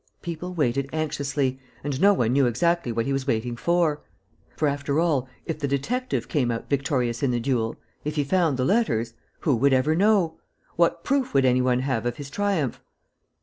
[0.23, 4.01] People waited anxiously; and no one knew exactly what he was waiting for.
[4.57, 8.57] For, after all, if the detective came out victorious in the duel, if he found
[8.57, 10.39] the letters, who would ever know?
[10.75, 12.81] What proof would any one have of his triumph?